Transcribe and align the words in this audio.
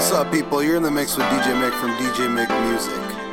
what's 0.00 0.12
up, 0.12 0.32
people? 0.32 0.62
You're 0.62 0.76
in 0.76 0.82
the 0.82 0.90
mix 0.90 1.14
with 1.14 1.26
DJ 1.26 1.52
Mick 1.60 1.78
from 1.78 1.90
DJ 1.96 2.26
Mick 2.34 2.48
Music. 2.70 3.29